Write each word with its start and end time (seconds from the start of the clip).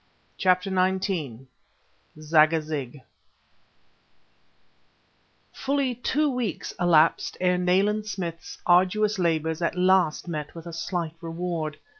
CHAPTER 0.35 0.71
XIX 0.71 1.43
"ZAGAZIG" 2.19 3.03
Fully 5.53 5.93
two 5.93 6.27
weeks 6.27 6.73
elapsed 6.79 7.37
ere 7.39 7.59
Nayland 7.59 8.07
Smith's 8.07 8.57
arduous 8.65 9.19
labors 9.19 9.61
at 9.61 9.77
last 9.77 10.27
met 10.27 10.55
with 10.55 10.65
a 10.65 10.73
slight 10.73 11.13
reward. 11.21 11.77